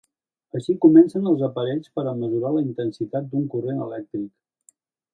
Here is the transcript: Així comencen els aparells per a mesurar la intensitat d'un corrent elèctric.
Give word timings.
Així 0.59 0.73
comencen 0.85 1.29
els 1.33 1.43
aparells 1.49 1.93
per 1.99 2.07
a 2.13 2.15
mesurar 2.23 2.55
la 2.57 2.65
intensitat 2.71 3.31
d'un 3.35 3.49
corrent 3.55 3.89
elèctric. 3.91 4.31